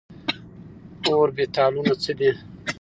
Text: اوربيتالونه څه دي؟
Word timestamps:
اوربيتالونه 1.09 1.93
څه 2.03 2.11
دي؟ 2.19 2.29